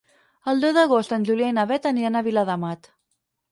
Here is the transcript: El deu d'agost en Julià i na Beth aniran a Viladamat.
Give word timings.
El 0.53 0.63
deu 0.63 0.73
d'agost 0.77 1.13
en 1.19 1.27
Julià 1.29 1.51
i 1.53 1.55
na 1.59 1.67
Beth 1.73 1.87
aniran 1.93 2.19
a 2.19 2.25
Viladamat. 2.31 2.93